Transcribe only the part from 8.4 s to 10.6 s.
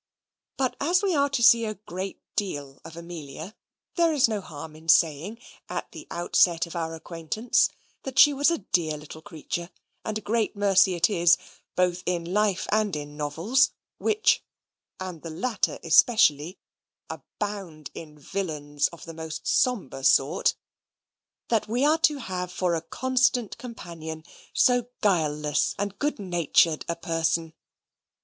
a dear little creature; and a great